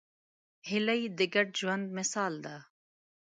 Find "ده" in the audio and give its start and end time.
2.45-2.55